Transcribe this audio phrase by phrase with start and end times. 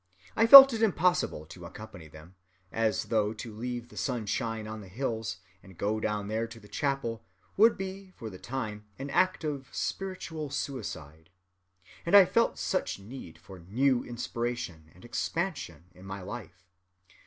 [0.35, 5.37] I felt it impossible to accompany them—as though to leave the sunshine on the hills,
[5.61, 7.23] and go down there to the chapel,
[7.55, 11.29] would be for the time an act of spiritual suicide.
[12.03, 16.65] And I felt such need for new inspiration and expansion in my life.